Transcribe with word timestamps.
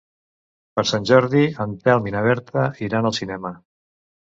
Per 0.79 0.83
Sant 0.93 1.05
Jordi 1.11 1.45
en 1.67 1.77
Telm 1.85 2.11
i 2.13 2.17
na 2.19 2.27
Berta 2.31 2.67
iran 2.91 3.13
al 3.15 3.19
cinema. 3.23 3.59